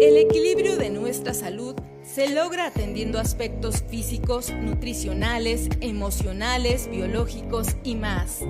[0.00, 8.40] El equilibrio de nuestra salud se logra atendiendo aspectos físicos, nutricionales, emocionales, biológicos y más.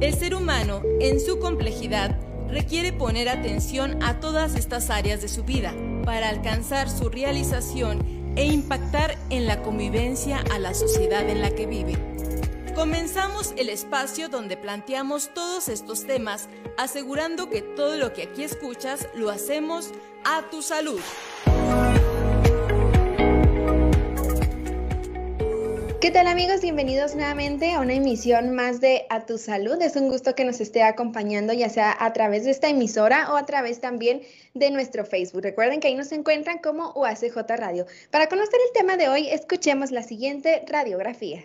[0.00, 2.18] El ser humano, en su complejidad,
[2.48, 5.74] requiere poner atención a todas estas áreas de su vida
[6.04, 11.66] para alcanzar su realización e impactar en la convivencia a la sociedad en la que
[11.66, 11.96] vive.
[12.74, 19.08] Comenzamos el espacio donde planteamos todos estos temas, asegurando que todo lo que aquí escuchas
[19.14, 19.92] lo hacemos
[20.24, 21.00] a tu salud.
[26.04, 26.60] ¿Qué tal amigos?
[26.60, 29.80] Bienvenidos nuevamente a una emisión más de A Tu Salud.
[29.80, 33.36] Es un gusto que nos esté acompañando ya sea a través de esta emisora o
[33.38, 34.20] a través también
[34.52, 35.40] de nuestro Facebook.
[35.40, 37.86] Recuerden que ahí nos encuentran como UACJ Radio.
[38.10, 41.42] Para conocer el tema de hoy, escuchemos la siguiente radiografía.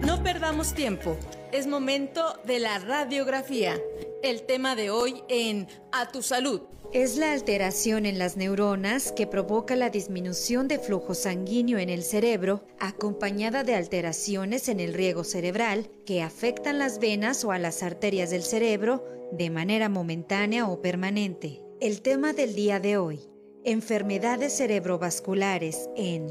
[0.00, 1.18] No perdamos tiempo.
[1.52, 3.78] Es momento de la radiografía.
[4.24, 6.62] El tema de hoy en A Tu Salud.
[6.94, 12.02] Es la alteración en las neuronas que provoca la disminución de flujo sanguíneo en el
[12.02, 17.82] cerebro, acompañada de alteraciones en el riego cerebral que afectan las venas o a las
[17.82, 21.62] arterias del cerebro de manera momentánea o permanente.
[21.82, 23.20] El tema del día de hoy,
[23.62, 26.28] enfermedades cerebrovasculares en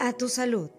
[0.00, 0.70] A tu salud.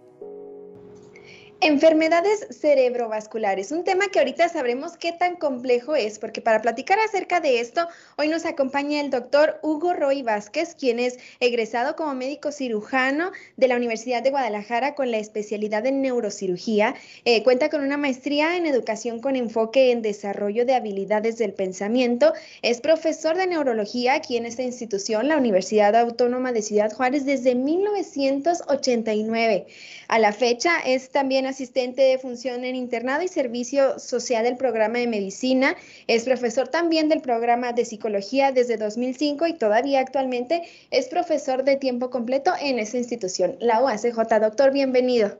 [1.64, 7.40] Enfermedades cerebrovasculares, un tema que ahorita sabremos qué tan complejo es, porque para platicar acerca
[7.40, 12.52] de esto, hoy nos acompaña el doctor Hugo Roy Vázquez, quien es egresado como médico
[12.52, 16.95] cirujano de la Universidad de Guadalajara con la especialidad en neurocirugía.
[17.26, 22.34] Eh, cuenta con una maestría en educación con enfoque en desarrollo de habilidades del pensamiento.
[22.64, 27.54] Es profesor de neurología aquí en esta institución, la Universidad Autónoma de Ciudad Juárez, desde
[27.54, 29.67] 1989.
[30.12, 35.00] A la fecha es también asistente de función en internado y servicio social del programa
[35.00, 35.78] de medicina.
[36.06, 41.77] Es profesor también del programa de psicología desde 2005 y todavía actualmente es profesor de
[41.77, 44.17] tiempo completo en esa institución, la UACJ.
[44.42, 45.39] Doctor, bienvenido.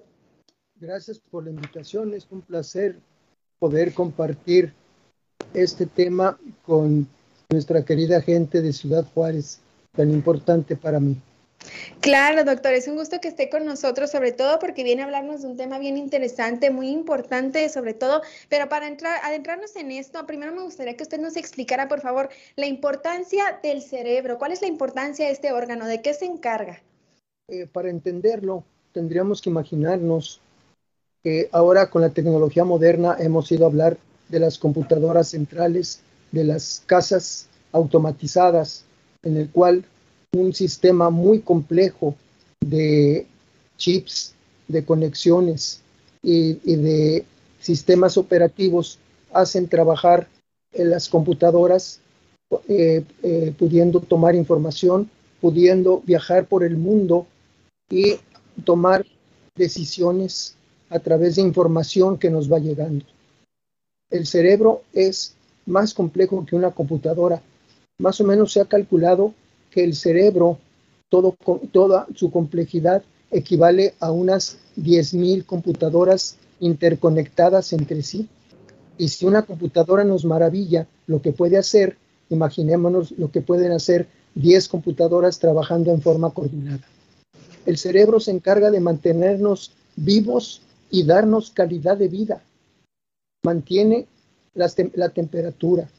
[0.80, 2.14] Gracias por la invitación.
[2.14, 2.98] Es un placer
[3.60, 4.72] poder compartir
[5.54, 7.10] este tema con
[7.50, 9.60] nuestra querida gente de Ciudad Juárez,
[9.92, 11.18] tan importante para mí.
[12.00, 15.42] Claro, doctor, es un gusto que esté con nosotros, sobre todo porque viene a hablarnos
[15.42, 20.26] de un tema bien interesante, muy importante, sobre todo, pero para entrar, adentrarnos en esto,
[20.26, 24.40] primero me gustaría que usted nos explicara, por favor, la importancia del cerebro.
[24.40, 25.86] ¿Cuál es la importancia de este órgano?
[25.86, 26.82] ¿De qué se encarga?
[27.48, 28.64] Eh, para entenderlo,
[28.94, 30.42] tendríamos que imaginarnos
[31.24, 33.98] que ahora con la tecnología moderna hemos ido a hablar
[34.30, 36.02] de las computadoras centrales,
[36.32, 38.86] de las casas automatizadas,
[39.22, 39.86] en el cual
[40.34, 42.16] un sistema muy complejo
[42.62, 43.28] de
[43.78, 44.34] chips,
[44.68, 45.82] de conexiones
[46.24, 47.26] y, de
[47.60, 48.98] sistemas operativos
[49.34, 50.30] hacen trabajar
[50.74, 52.00] las computadoras,
[52.70, 55.10] eh, eh, pudiendo tomar información,
[55.42, 57.28] pudiendo viajar por el mundo
[57.90, 58.16] y
[58.64, 59.06] tomar
[59.56, 60.56] decisiones
[60.90, 63.06] a través de información que nos va llegando.
[64.10, 67.42] El cerebro es más complejo que una computadora.
[68.00, 69.34] Más o menos se ha calculado
[69.72, 70.60] que el cerebro,
[71.10, 78.28] toda su complejidad equivale a unas 10.000 computadoras interconectadas entre sí.
[78.98, 81.98] Y si una computadora nos maravilla lo que puede hacer,
[82.30, 86.86] imaginémonos lo que pueden hacer 10 computadoras trabajando en forma coordinada.
[87.66, 92.44] El cerebro se encarga de mantenernos vivos y darnos calidad de vida.
[93.44, 94.08] Mantiene
[94.54, 95.90] la temperatura,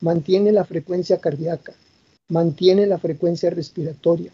[0.00, 1.72] mantiene la frecuencia cardíaca,
[2.32, 4.32] mantiene la frecuencia respiratoria,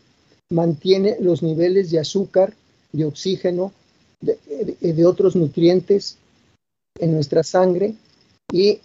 [0.50, 2.54] mantiene los niveles de azúcar,
[2.92, 3.72] de oxígeno,
[4.20, 4.38] de,
[4.81, 6.16] de, otros nutrientes
[7.00, 7.94] en nuestra sangre
[8.53, 8.81] y,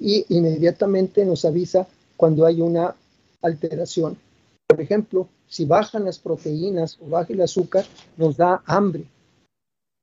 [0.00, 2.96] y inmediatamente nos avisa cuando hay una
[3.40, 4.18] alteración.
[4.66, 9.04] Por ejemplo, si bajan las proteínas o baja el azúcar, nos da hambre.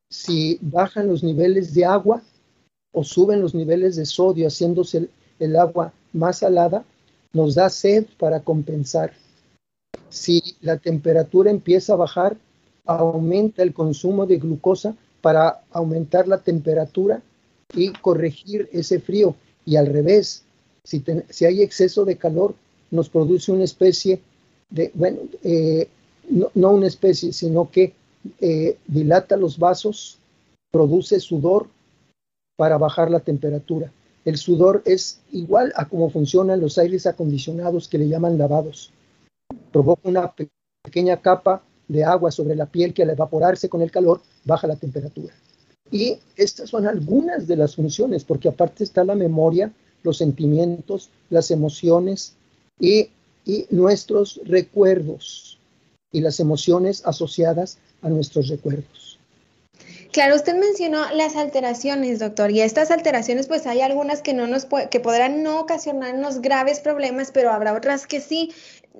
[0.10, 2.22] Si bajan los niveles de agua
[2.94, 6.86] o suben los niveles de sodio, haciéndose el, el agua más salada,
[7.34, 9.14] nos da sed para compensar.
[10.10, 12.38] Si la temperatura empieza a bajar,
[12.86, 17.22] aumenta el consumo de glucosa para aumentar la temperatura
[17.76, 19.36] y corregir ese frío.
[19.66, 20.44] Y al revés,
[20.84, 21.04] si,
[21.46, 22.54] hay exceso de calor,
[22.92, 24.22] nos produce una especie
[24.70, 25.88] de, bueno, eh,
[26.30, 27.94] no, una especie, sino que
[28.40, 30.20] eh, dilata los vasos,
[30.72, 31.68] produce sudor
[32.58, 33.92] para bajar la temperatura.
[34.26, 38.92] El sudor es igual a cómo funcionan los aires acondicionados que le llaman lavados.
[39.72, 40.34] Provoca una
[40.84, 44.76] pequeña capa de agua sobre la piel que al evaporarse con el calor baja la
[44.76, 45.34] temperatura.
[45.92, 49.72] Y estas son algunas de las funciones, porque aparte está la memoria,
[50.02, 52.34] los sentimientos, las emociones
[52.80, 53.10] y,
[53.72, 55.60] nuestros recuerdos
[56.14, 59.13] y las emociones asociadas a nuestros recuerdos.
[60.14, 64.68] Claro, usted mencionó las alteraciones, doctor, y estas alteraciones, pues hay algunas que no nos
[64.92, 68.52] que podrán no ocasionarnos graves problemas, pero habrá otras que sí.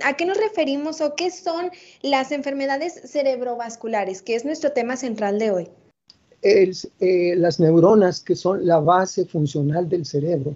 [0.04, 1.70] ¿A qué nos referimos o qué son
[2.02, 5.70] las enfermedades cerebrovasculares, que es nuestro tema central de hoy?
[6.42, 10.56] Eh, las neuronas, que son la base funcional del cerebro,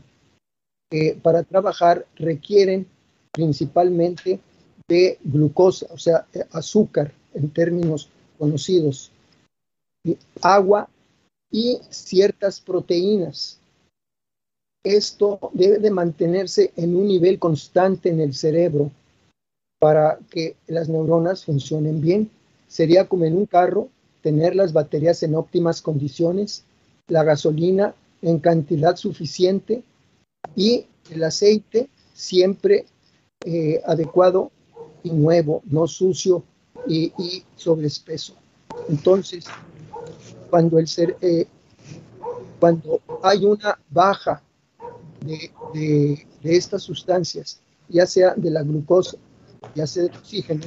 [0.90, 2.88] eh, para trabajar requieren
[3.32, 4.40] principalmente
[4.88, 8.10] de glucosa, o sea, eh, azúcar en términos
[8.40, 9.12] conocidos
[10.42, 10.90] agua
[11.52, 13.60] y ciertas proteínas.
[14.84, 18.92] Esto debe de mantenerse en un nivel constante en el cerebro
[19.80, 22.30] para que las neuronas funcionen bien.
[22.68, 23.90] Sería como en un carro,
[24.22, 26.64] tener las baterías en óptimas condiciones,
[27.08, 29.84] la gasolina en cantidad suficiente
[30.56, 32.86] y el aceite siempre
[33.46, 34.52] eh, adecuado
[35.04, 36.44] y nuevo, no sucio
[36.88, 38.34] y, y sobreespeso.
[38.90, 39.46] Entonces,
[40.50, 41.46] cuando, el ser, eh,
[42.60, 44.42] cuando hay una baja
[45.26, 47.60] de, de, estas sustancias,
[47.90, 49.18] ya sea de la glucosa,
[49.76, 50.66] ya sea del oxígeno,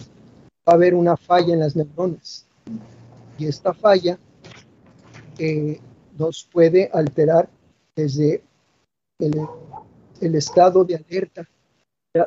[0.69, 2.47] va a haber una falla en las neuronas.
[3.39, 4.19] Y esta falla
[5.39, 5.81] eh,
[6.19, 7.49] nos puede alterar
[7.97, 8.43] desde
[9.19, 9.47] el,
[10.21, 11.49] el, estado de alerta,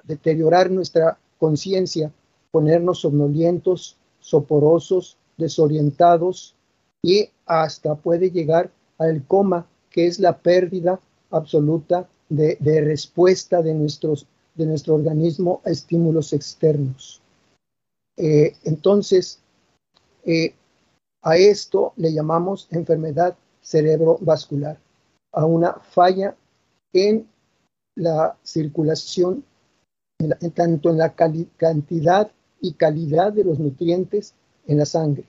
[0.04, 2.12] deteriorar nuestra conciencia,
[2.52, 6.56] ponernos somnolientos, soporosos, desorientados,
[7.04, 14.26] y hasta puede llegar al coma, que es la pérdida absoluta de, respuesta de, nuestros,
[14.56, 17.22] de nuestro organismo a estímulos externos.
[18.18, 19.40] Eh, entonces,
[20.26, 20.56] eh,
[21.22, 24.78] a esto le llamamos enfermedad cerebrovascular,
[25.32, 26.36] a una falla
[26.94, 27.28] en
[27.96, 29.44] la circulación,
[30.54, 34.34] tanto en la cantidad y calidad de los nutrientes
[34.68, 35.26] en la sangre.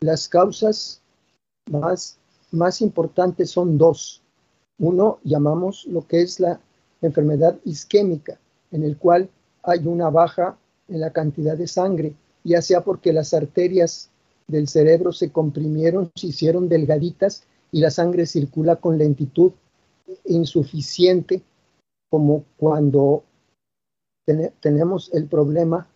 [0.00, 1.00] Las causas
[1.70, 2.18] más,
[2.50, 4.22] más importantes son dos.
[4.78, 6.60] Uno llamamos lo que es la
[7.00, 8.38] enfermedad isquémica,
[8.72, 9.30] en el cual
[9.62, 10.58] hay una baja
[10.88, 12.14] en la cantidad de sangre,
[12.44, 14.10] ya sea porque las arterias
[14.46, 19.52] del cerebro se comprimieron, se hicieron delgaditas y la sangre circula con lentitud
[20.24, 21.42] insuficiente,
[22.10, 23.24] como cuando
[24.60, 25.88] tenemos el problema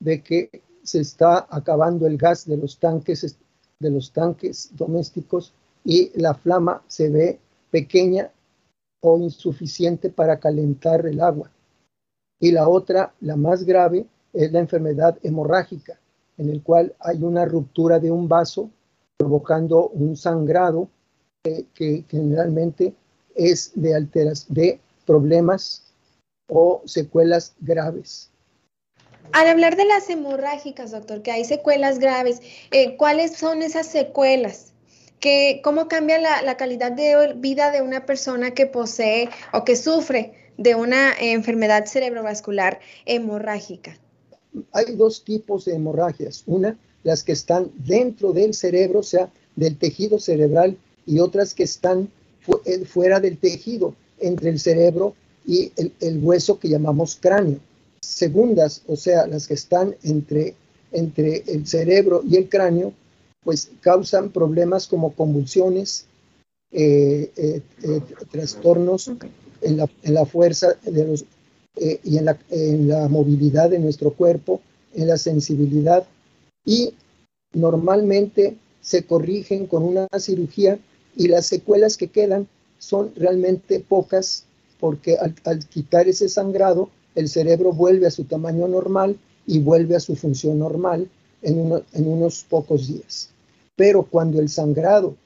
[0.00, 3.36] de que se está acabando el gas de los tanques,
[3.78, 5.52] de los tanques domésticos
[5.84, 7.40] y la flama se ve
[7.70, 8.30] pequeña
[9.00, 11.50] o insuficiente para calentar el agua.
[12.40, 15.98] Y la otra, la más grave, es la enfermedad hemorrágica,
[16.38, 18.70] en el cual hay una ruptura de un vaso
[19.16, 20.88] provocando un sangrado
[21.42, 22.94] que generalmente
[23.34, 25.82] es de alteras, de problemas
[26.48, 28.31] o secuelas graves.
[29.30, 32.40] Al hablar de las hemorrágicas, doctor, que hay secuelas graves,
[32.70, 34.72] eh, ¿cuáles son esas secuelas?
[35.20, 40.34] ¿Qué, ¿Cómo cambia la, calidad de vida de una persona que posee o que sufre
[40.58, 43.96] de una enfermedad cerebrovascular hemorrágica?
[44.72, 46.42] Hay dos tipos de hemorragias.
[46.46, 50.76] Una, las que están dentro del cerebro, o sea, del tejido cerebral,
[51.06, 52.10] y otras que están
[52.66, 55.14] eh, fuera del tejido, entre el cerebro
[55.46, 57.58] y el hueso que llamamos cráneo
[58.02, 60.54] segundas, o sea, las que están entre,
[60.90, 62.92] entre el cerebro y el cráneo,
[63.42, 66.06] pues causan problemas como convulsiones,
[66.70, 69.10] eh, eh, eh, trastornos
[69.60, 71.24] en la, en la, fuerza de los,
[71.76, 74.60] y en la, en la movilidad de nuestro cuerpo,
[74.94, 76.06] en la sensibilidad
[76.64, 76.94] y
[77.52, 80.78] normalmente se corrigen con una cirugía
[81.16, 84.44] y las secuelas que quedan son realmente pocas
[84.80, 89.96] porque al, al quitar ese sangrado el cerebro vuelve a su tamaño normal y vuelve
[89.96, 91.08] a su función normal
[91.42, 93.30] en, unos pocos días.
[93.76, 95.16] Pero cuando el sangrado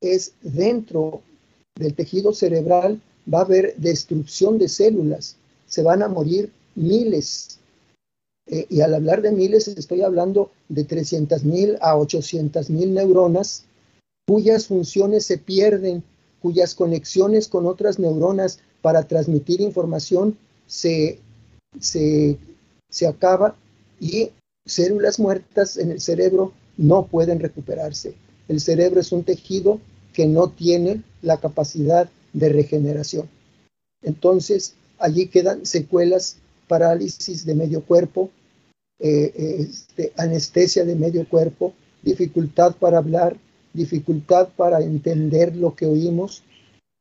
[0.00, 1.20] es dentro
[1.78, 3.00] del tejido cerebral,
[3.32, 5.36] va a haber destrucción de células,
[5.66, 7.58] se van a morir miles.
[8.46, 13.64] Eh, y al hablar de miles, estoy hablando de 300 mil a 800 mil neuronas
[14.26, 16.02] cuyas funciones se pierden,
[16.40, 20.36] cuyas conexiones con otras neuronas para transmitir información
[20.72, 21.18] se,
[21.78, 23.54] se, acaba
[24.00, 24.30] y
[24.64, 28.14] células muertas en el cerebro no pueden recuperarse.
[28.48, 29.80] El cerebro es un tejido
[30.14, 33.28] que no tiene la capacidad de regeneración.
[34.02, 36.38] Entonces, allí quedan secuelas,
[36.68, 38.30] parálisis de medio cuerpo,
[38.98, 43.36] eh, este, anestesia de medio cuerpo, dificultad para hablar,
[43.74, 46.42] dificultad para entender lo que oímos,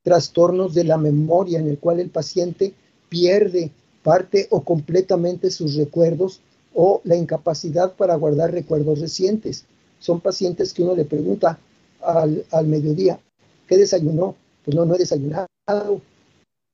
[0.03, 2.73] trastornos de la memoria en el cual el paciente
[3.11, 3.71] pierde
[4.03, 6.39] parte o completamente sus recuerdos
[6.73, 9.65] o la incapacidad para guardar recuerdos recientes.
[9.99, 11.59] Son pacientes que uno le pregunta
[12.01, 13.19] al, mediodía,
[13.67, 14.35] ¿qué desayunó?
[14.63, 15.45] Pues no, no he desayunado.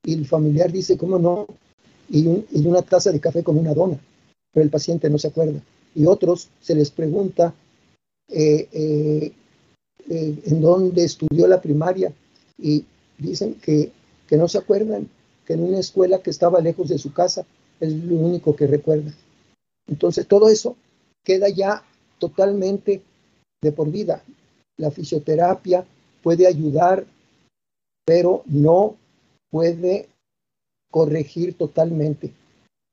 [0.06, 1.48] Y el familiar dice, ¿cómo no?
[2.08, 2.28] Y,
[2.66, 4.00] una taza de café con una dona,
[4.54, 5.60] pero el paciente no se acuerda.
[5.96, 7.54] Y otros se les pregunta
[8.30, 9.32] eh, eh,
[10.08, 12.14] eh, en dónde estudió la primaria
[12.60, 12.86] y
[13.18, 13.92] dicen que,
[14.28, 15.10] que no se acuerdan,
[15.48, 17.46] que en una escuela que estaba lejos de su casa
[17.80, 19.14] es lo único que recuerda.
[19.88, 20.76] Entonces todo eso
[21.24, 21.84] queda ya
[22.20, 23.02] totalmente
[23.62, 24.22] de por vida.
[24.78, 25.86] La fisioterapia
[26.22, 27.06] puede ayudar,
[28.06, 28.98] pero no
[29.50, 30.10] puede
[30.92, 32.34] corregir totalmente.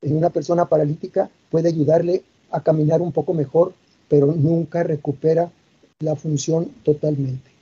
[0.01, 3.73] En una persona paralítica puede ayudarle a caminar un poco mejor,
[4.07, 5.51] pero nunca recupera
[5.99, 7.54] la función totalmente.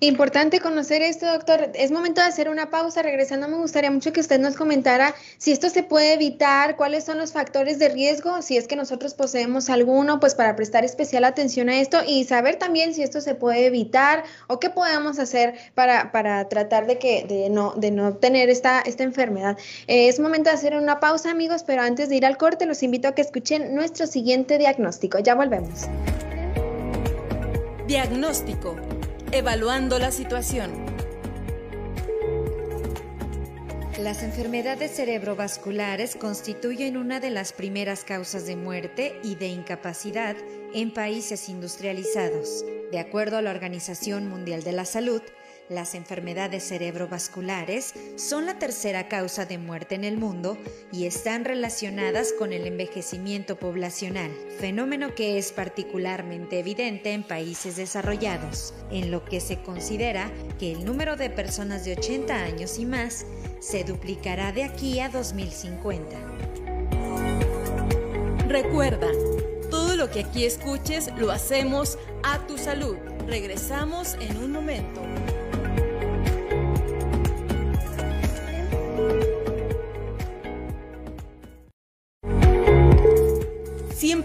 [0.00, 1.72] Importante conocer esto, doctor.
[1.74, 3.02] Es momento de hacer una pausa.
[3.02, 7.18] Regresando, me gustaría mucho que usted nos comentara si esto se puede evitar, cuáles son
[7.18, 11.68] los factores de riesgo, si es que nosotros poseemos alguno, pues para prestar especial atención
[11.68, 16.12] a esto y saber también si esto se puede evitar o qué podemos hacer para,
[16.12, 19.58] para tratar de que de no, de no tener esta, esta enfermedad.
[19.88, 22.84] Eh, es momento de hacer una pausa, amigos, pero antes de ir al corte, los
[22.84, 25.18] invito a que escuchen nuestro siguiente diagnóstico.
[25.18, 25.88] Ya volvemos.
[27.88, 28.76] Diagnóstico
[29.30, 30.72] Evaluando la situación.
[33.98, 40.34] Las enfermedades cerebrovasculares constituyen una de las primeras causas de muerte y de incapacidad
[40.72, 42.64] en países industrializados.
[42.90, 45.20] De acuerdo a la Organización Mundial de la Salud,
[45.68, 50.56] las enfermedades cerebrovasculares son la tercera causa de muerte en el mundo
[50.92, 58.74] y están relacionadas con el envejecimiento poblacional, fenómeno que es particularmente evidente en países desarrollados,
[58.90, 63.26] en lo que se considera que el número de personas de 80 años y más
[63.60, 66.16] se duplicará de aquí a 2050.
[68.48, 69.08] Recuerda,
[69.70, 72.96] todo lo que aquí escuches lo hacemos a tu salud.
[73.26, 75.02] Regresamos en un momento.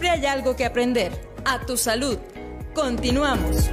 [0.03, 1.13] Siempre hay algo que aprender.
[1.45, 2.17] A tu salud.
[2.75, 3.69] Continuamos.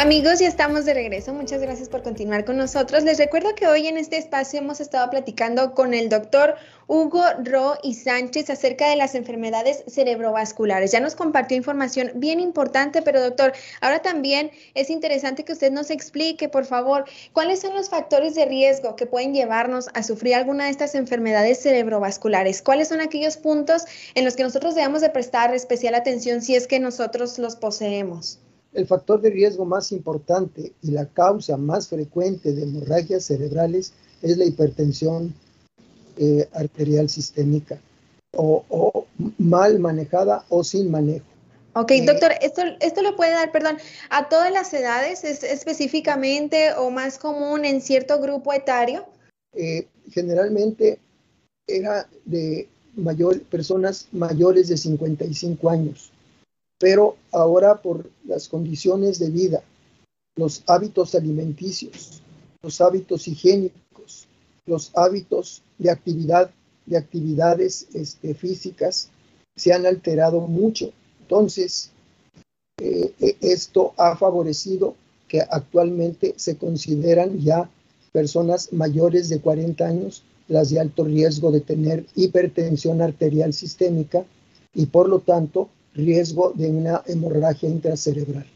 [0.00, 1.34] Amigos, ya estamos de regreso.
[1.34, 3.04] Muchas gracias por continuar con nosotros.
[3.04, 6.54] Les recuerdo que hoy en este espacio hemos estado platicando con el doctor
[6.86, 10.90] Hugo Ro y Sánchez acerca de las enfermedades cerebrovasculares.
[10.90, 13.52] Ya nos compartió información bien importante, pero doctor,
[13.82, 17.04] ahora también es interesante que usted nos explique, por favor,
[17.34, 21.60] cuáles son los factores de riesgo que pueden llevarnos a sufrir alguna de estas enfermedades
[21.60, 22.62] cerebrovasculares.
[22.62, 26.66] ¿Cuáles son aquellos puntos en los que nosotros debemos de prestar especial atención si es
[26.66, 28.38] que nosotros los poseemos?
[28.72, 34.36] El factor de riesgo más importante y la causa más frecuente de hemorragias cerebrales es
[34.36, 35.34] la hipertensión
[36.16, 37.78] eh, arterial sistémica
[38.36, 39.06] o,
[39.38, 41.26] mal manejada o sin manejo.
[41.74, 46.72] Ok, eh, doctor, esto, esto lo puede dar, perdón, a todas las edades es específicamente
[46.74, 49.06] o más común en cierto grupo etario.
[49.52, 50.98] Eh, generalmente
[51.66, 56.09] era de mayor, personas mayores de 55 años
[56.80, 59.62] pero ahora por las condiciones de vida,
[60.34, 62.22] los hábitos alimenticios,
[62.62, 64.26] los hábitos higiénicos,
[64.64, 66.50] los hábitos de actividad,
[66.86, 69.10] de actividades este, físicas,
[69.54, 70.90] se han alterado mucho.
[71.20, 71.90] Entonces,
[72.80, 74.94] eh, e, esto ha favorecido
[75.28, 77.68] que actualmente se consideran ya
[78.10, 84.24] personas mayores de 40 años las de alto riesgo de tener hipertensión arterial sistémica
[84.74, 88.46] y por lo tanto riesgo de una hemorragia intracerebral.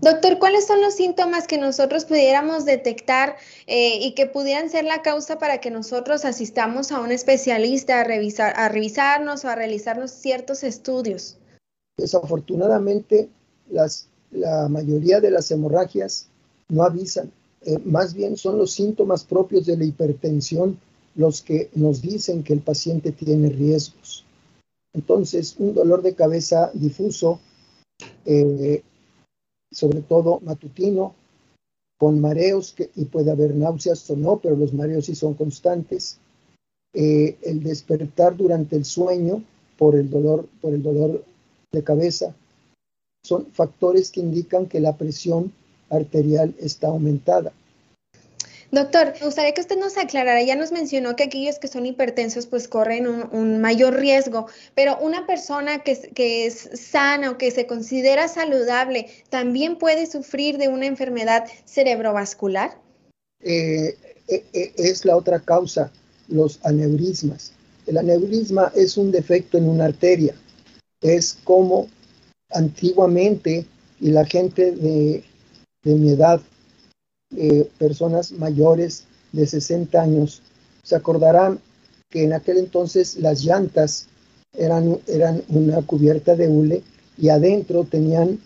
[0.00, 5.02] Doctor, ¿cuáles son los síntomas que nosotros pudiéramos detectar eh, y que pudieran ser la
[5.02, 10.12] causa para que nosotros asistamos a un especialista a, revisar, a revisarnos o a realizarnos
[10.12, 11.36] ciertos estudios?
[11.96, 13.28] Desafortunadamente,
[13.70, 16.28] las, la mayoría de las hemorragias
[16.68, 17.32] no avisan.
[17.62, 20.78] Eh, más bien son los síntomas propios de la hipertensión
[21.16, 24.24] los que nos dicen que el paciente tiene riesgos.
[24.94, 27.40] Entonces, un dolor de cabeza difuso,
[28.24, 28.82] eh,
[29.70, 31.14] sobre todo matutino,
[31.98, 36.18] con mareos, y puede haber náuseas o no, pero los mareos sí son constantes.
[36.94, 39.42] Eh, el despertar durante el sueño
[39.76, 41.24] por el dolor, por el dolor
[41.72, 42.34] de cabeza,
[43.24, 45.52] son factores que indican que la presión
[45.90, 47.52] arterial está aumentada.
[48.70, 52.46] Doctor, me gustaría que usted nos aclarara, ya nos mencionó que aquellos que son hipertensos
[52.46, 58.28] pues corren un, mayor riesgo, pero una persona que, es sana o que se considera
[58.28, 62.78] saludable, ¿también puede sufrir de una enfermedad cerebrovascular?
[63.42, 63.96] Eh,
[64.28, 65.90] eh, eh, es la otra causa,
[66.28, 67.52] los aneurismas.
[67.86, 70.34] El aneurisma es un defecto en una arteria,
[71.00, 71.88] es como
[72.50, 73.64] antiguamente
[73.98, 75.24] y la gente de
[75.84, 76.42] mi edad
[77.36, 80.42] eh, personas mayores de 60 años
[80.82, 81.60] se acordarán
[82.08, 84.08] que en aquel entonces las llantas
[84.56, 86.82] eran, eran una cubierta de hule
[87.18, 88.40] y adentro tenían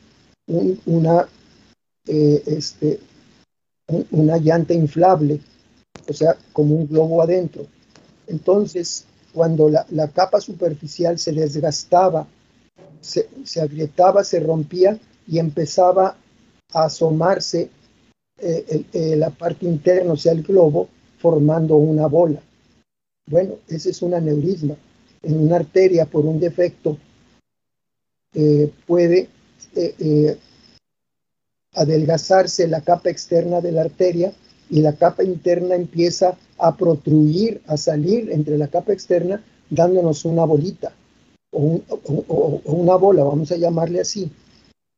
[0.86, 1.28] una,
[2.06, 2.98] eh, este,
[4.10, 5.40] una llanta inflable,
[6.08, 7.66] o sea, como un globo adentro.
[8.26, 12.26] Entonces, cuando la, capa superficial se desgastaba,
[13.00, 14.98] se, se, agrietaba, se rompía
[15.28, 16.16] y empezaba
[16.72, 17.70] a asomarse
[18.44, 22.40] eh, eh, la parte interna, o sea, el globo, formando una bola.
[23.26, 24.75] Bueno, ese es un aneurisma.
[25.22, 26.99] En una arteria, por un defecto,
[28.34, 29.28] eh, puede
[31.72, 34.32] adelgazarse la capa externa de la arteria
[34.68, 40.44] y la capa interna empieza a protruir, a salir entre la capa externa, dándonos una
[40.44, 40.92] bolita
[41.52, 41.80] o,
[42.26, 44.30] o una bola, vamos a llamarle así.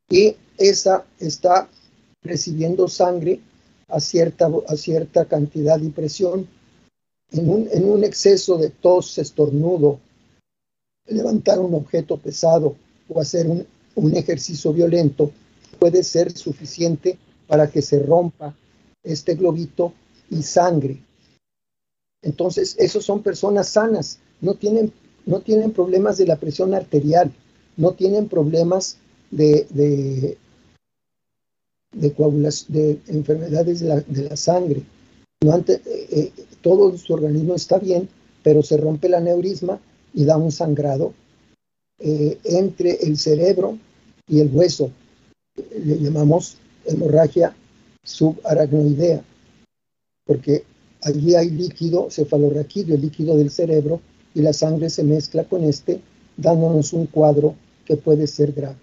[0.09, 1.69] Y esa está
[2.25, 3.41] recibiendo sangre
[3.89, 6.49] a cierta, a cierta cantidad y presión.
[7.31, 9.99] En un, en un exceso de tos, estornudo,
[11.07, 12.77] levantar un objeto pesado
[13.09, 15.31] o hacer un, un ejercicio violento
[15.79, 18.55] puede ser suficiente para que se rompa
[19.03, 19.93] este globito
[20.31, 20.99] y sangre.
[22.23, 24.93] Entonces, esos son personas sanas, no tienen,
[25.27, 27.31] no tienen problemas de la presión arterial,
[27.77, 28.97] no tienen problemas
[29.31, 30.39] de, de,
[31.95, 34.83] de enfermedades de la, de la sangre.
[35.43, 36.33] No antes, eh, eh,
[36.63, 38.09] todo su organismo está bien,
[38.43, 39.81] pero se rompe el aneurisma
[40.13, 41.13] y da un sangrado
[41.99, 43.79] eh, entre el cerebro
[44.29, 44.91] y el hueso.
[45.57, 47.55] Le llamamos hemorragia
[48.03, 49.23] subaracnoidea,
[50.27, 50.65] porque
[51.03, 54.01] allí hay líquido cefalorraquídeo, el líquido del cerebro,
[54.35, 56.01] y la sangre se mezcla con este,
[56.37, 58.77] dándonos un cuadro que puede ser grave.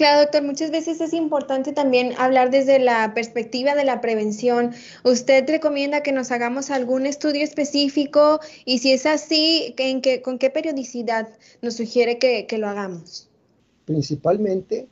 [0.00, 4.70] Claro, doctor, muchas veces es importante también hablar desde la perspectiva de la prevención.
[5.04, 8.40] ¿Usted recomienda que nos hagamos algún estudio específico?
[8.64, 11.28] Y si es así, ¿en qué, ¿con qué periodicidad
[11.60, 13.28] nos sugiere que, lo hagamos?
[13.84, 14.88] Principalmente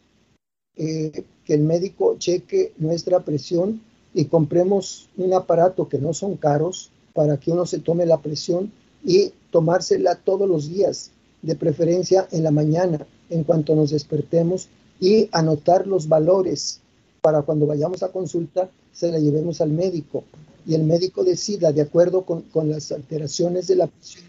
[0.77, 3.81] eh, que el médico cheque nuestra presión
[4.13, 8.71] y compremos un aparato que no son caros para que uno se tome la presión
[9.03, 14.69] y tomársela todos los días, de preferencia en la mañana, en cuanto nos despertemos
[15.01, 16.81] y anotar los valores
[17.21, 20.25] para cuando vayamos a consulta se la llevemos al médico
[20.67, 24.25] y el médico decida de acuerdo con, las alteraciones de la presión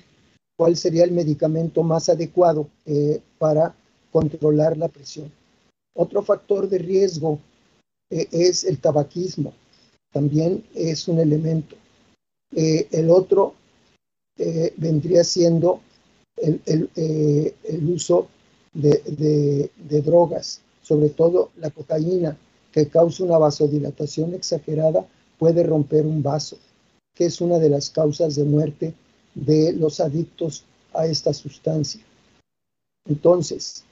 [0.59, 3.73] cuál sería el medicamento más adecuado eh, para
[4.11, 5.31] controlar la presión.
[5.95, 7.39] Otro factor de riesgo
[8.09, 9.53] eh, es el tabaquismo,
[10.11, 11.77] también es un elemento.
[12.53, 13.53] Eh, el otro
[14.77, 15.81] vendría siendo
[16.37, 16.61] el,
[16.95, 18.29] el uso
[18.73, 19.71] de,
[20.03, 22.37] drogas, sobre todo la cocaína,
[22.71, 25.05] que causa una vasodilatación exagerada,
[25.37, 26.57] puede romper un vaso,
[27.15, 28.93] que es una de las causas de muerte
[29.33, 32.01] de los adictos a esta sustancia.
[33.07, 33.83] Entonces,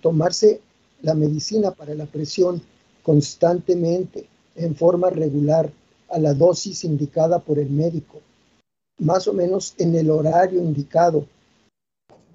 [0.00, 0.60] tomarse
[1.02, 2.62] la medicina para la presión
[3.02, 5.70] constantemente, en forma regular,
[6.08, 8.20] a la dosis indicada por el médico,
[8.98, 11.26] más o menos en el horario indicado,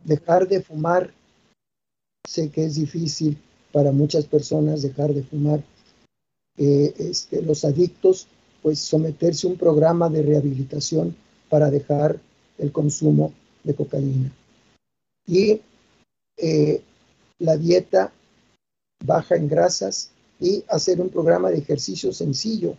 [0.03, 1.13] dejar de fumar
[2.30, 3.39] Sé que es difícil
[3.72, 5.63] para muchas personas dejar de fumar.
[6.60, 8.28] Eh, este, los adictos,
[8.62, 11.15] pues someterse a un programa de rehabilitación
[11.50, 12.20] para dejar
[12.60, 14.32] el consumo de cocaína.
[15.26, 15.60] Y
[16.38, 16.84] eh,
[17.39, 18.13] la dieta
[19.04, 22.76] baja en grasas y hacer un programa de ejercicio sencillo.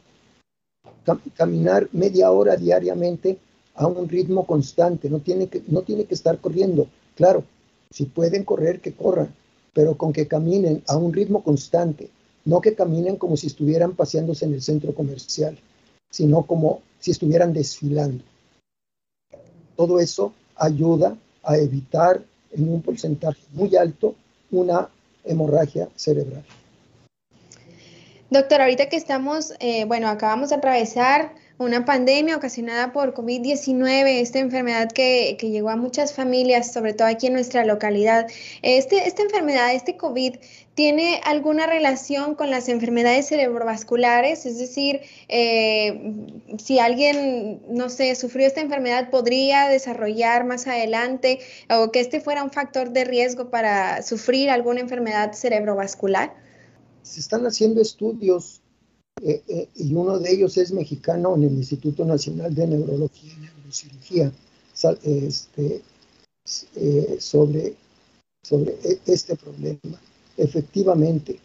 [1.35, 3.37] caminar media hora diariamente
[3.75, 6.87] a un ritmo constante, no tiene, que, no tiene que estar corriendo.
[7.17, 7.43] Claro,
[7.91, 9.35] si pueden correr, que corran,
[9.73, 12.11] pero con que caminen a un ritmo constante,
[12.45, 15.59] no que caminen como si estuvieran paseándose en el centro comercial,
[16.11, 18.25] sino como si estuvieran desfilando.
[19.77, 24.15] Todo eso ayuda a evitar en un porcentaje muy alto
[24.51, 24.89] una
[25.25, 26.45] hemorragia cerebral.
[28.31, 34.39] Doctor, ahorita que estamos, eh, bueno, acabamos de atravesar una pandemia ocasionada por COVID-19, esta
[34.39, 38.29] enfermedad que, que, llegó a muchas familias, sobre todo aquí en nuestra localidad.
[38.63, 40.37] Este, esta enfermedad, este COVID,
[40.75, 44.47] ¿tiene alguna relación con las enfermedades cerebrovasculares?
[44.47, 46.15] Es decir, eh,
[46.59, 52.43] si alguien, no sé, sufrió esta enfermedad, ¿podría desarrollar más adelante o que este fuera
[52.43, 56.35] un factor de riesgo para sufrir alguna enfermedad cerebrovascular?
[57.03, 58.63] Se están haciendo estudios
[59.23, 63.41] eh, eh, y uno de ellos es mexicano en el Instituto Nacional de Neurología y
[63.41, 64.33] Neurocirugía
[65.03, 65.83] este,
[67.19, 67.75] sobre,
[68.43, 70.01] sobre e, este problema
[70.37, 71.39] efectivamente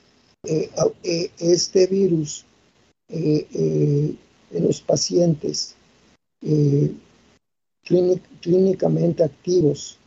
[0.47, 0.69] eh,
[1.03, 2.45] eh, este virus
[3.09, 4.15] eh,
[4.51, 5.75] en los pacientes
[8.41, 9.97] clínicamente activos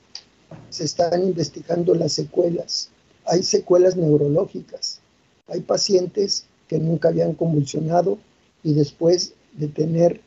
[0.70, 2.90] se están investigando las secuelas.
[3.24, 5.00] Hay secuelas neurológicas.
[5.48, 8.18] Hay pacientes que nunca habían convulsionado
[8.62, 10.20] y después de tener,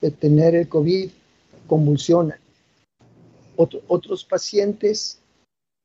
[0.00, 1.10] de tener el COVID
[1.66, 2.38] convulsionan.
[3.56, 5.18] otros pacientes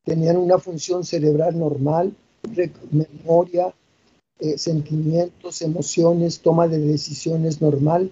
[0.03, 2.13] tenían una función cerebral normal,
[2.91, 3.73] memoria,
[4.39, 8.11] eh, sentimientos, emociones, toma de decisiones normal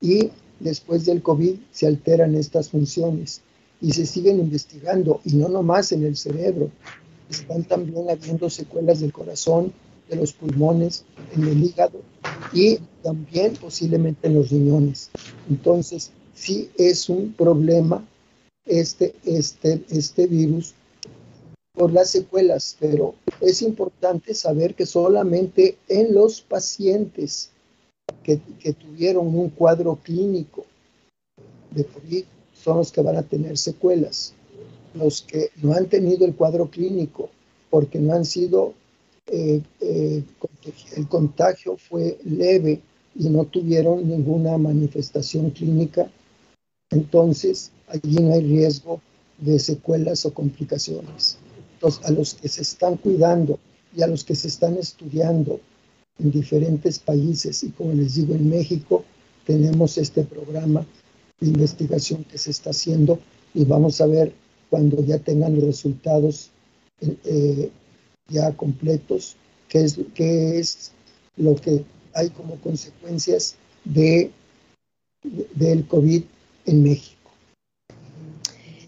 [0.00, 3.40] y después del COVID se alteran estas funciones
[3.80, 6.70] y se siguen investigando y no nomás en el cerebro,
[7.30, 9.72] están también habiendo secuelas del corazón,
[10.10, 12.00] de los pulmones, en el hígado
[12.52, 15.10] y también posiblemente en los riñones.
[15.48, 18.06] Entonces, sí es un problema
[18.66, 20.74] este, este, este virus
[21.72, 27.50] por las secuelas, pero es importante saber que solamente en los pacientes
[28.22, 28.40] que,
[28.72, 30.66] tuvieron un cuadro clínico
[31.70, 34.34] de COVID son los que van a tener secuelas.
[34.94, 37.30] Los que no han tenido el cuadro clínico
[37.70, 38.74] porque no han sido,
[39.32, 40.24] eh, eh,
[40.96, 42.80] el contagio fue leve
[43.14, 46.10] y no tuvieron ninguna manifestación clínica,
[46.90, 49.00] entonces allí no hay riesgo
[49.38, 51.38] de secuelas o complicaciones.
[52.04, 53.58] A los que se están cuidando
[53.96, 55.60] y a los que se están estudiando
[56.18, 59.04] en diferentes países y como les digo en México
[59.46, 60.84] tenemos este programa
[61.40, 63.18] de investigación que se está haciendo
[63.54, 64.34] y vamos a ver
[64.68, 66.50] cuando ya tengan los resultados
[67.00, 67.70] eh,
[68.30, 69.36] ya completos
[69.68, 70.92] qué es, qué es
[71.36, 74.30] lo que hay como consecuencias de,
[75.54, 76.22] del COVID
[76.66, 77.30] en México.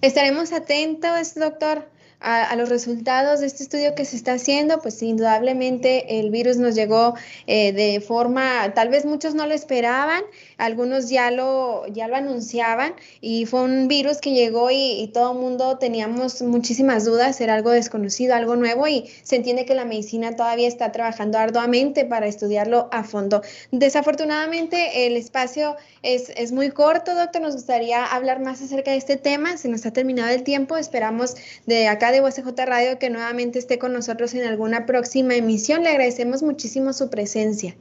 [0.00, 1.86] Estaremos atentos, doctor,
[2.22, 6.74] a, los resultados de este estudio que se está haciendo, pues indudablemente el virus nos
[6.74, 7.14] llegó
[7.46, 10.22] eh, de forma, tal vez muchos no lo esperaban,
[10.62, 15.38] algunos ya lo, ya lo anunciaban y fue un virus que llegó y, todo el
[15.38, 20.36] mundo teníamos muchísimas dudas, era algo desconocido, algo nuevo y se entiende que la medicina
[20.36, 23.42] todavía está trabajando arduamente para estudiarlo a fondo.
[23.72, 29.16] Desafortunadamente el espacio es, es muy corto, doctor, nos gustaría hablar más acerca de este
[29.16, 31.34] tema, se nos ha terminado el tiempo, esperamos
[31.66, 35.82] de acá de USJ Radio que nuevamente esté con nosotros en alguna próxima emisión.
[35.82, 37.74] Le agradecemos muchísimo su presencia.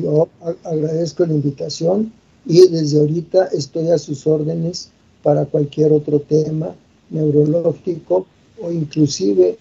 [0.00, 0.28] Yo
[0.64, 2.12] agradezco la invitación
[2.46, 4.90] y desde ahorita estoy a sus órdenes
[5.22, 6.74] para cualquier otro tema
[7.10, 8.26] neurológico
[8.60, 9.56] o inclusive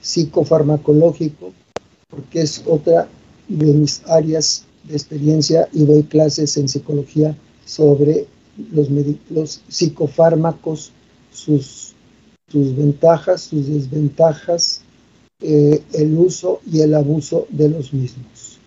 [0.00, 1.52] psicofarmacológico,
[2.08, 3.08] porque es otra
[3.48, 8.26] de mis áreas de experiencia y doy clases en psicología sobre
[8.72, 10.92] los, psicofármacos,
[11.32, 11.94] sus
[12.50, 14.80] sus ventajas, sus desventajas,
[15.40, 18.57] eh, el uso y el abuso de los mismos.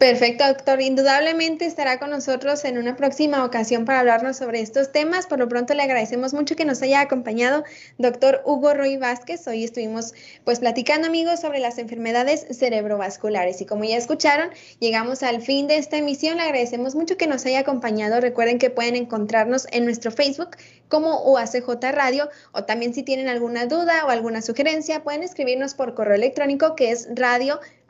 [0.00, 0.80] Perfecto, doctor.
[0.80, 5.26] Indudablemente estará con nosotros en una próxima ocasión para hablarnos sobre estos temas.
[5.26, 7.64] Por lo pronto le agradecemos mucho que nos haya acompañado
[7.98, 9.46] doctor Hugo Roy Vázquez.
[9.46, 15.42] Hoy estuvimos pues platicando amigos sobre las enfermedades cerebrovasculares y como ya escucharon, llegamos al
[15.42, 16.38] fin de esta emisión.
[16.38, 18.22] Le agradecemos mucho que nos haya acompañado.
[18.22, 20.56] Recuerden que pueden encontrarnos en nuestro Facebook
[20.88, 25.94] como UACJ Radio o también si tienen alguna duda o alguna sugerencia pueden escribirnos por
[25.94, 27.06] correo electrónico que es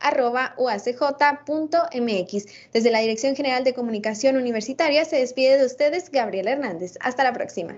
[0.01, 2.47] radio uacj.mx.
[2.73, 6.97] Desde la Dirección General de Comunicación Universitaria se despide de ustedes Gabriela Hernández.
[7.01, 7.77] Hasta la próxima.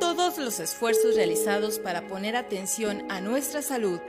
[0.00, 4.00] Todos los esfuerzos realizados para poner atención a nuestra salud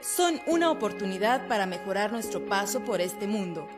[0.00, 3.68] son una oportunidad para mejorar nuestro paso por este mundo.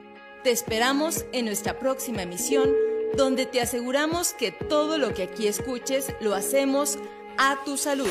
[0.42, 2.70] Te esperamos en nuestra próxima emisión,
[3.16, 6.98] donde te aseguramos que todo lo que aquí escuches lo hacemos
[7.38, 8.10] a tu salud.